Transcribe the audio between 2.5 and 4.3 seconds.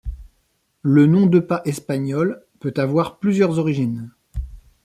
peut avoir plusieurs origines.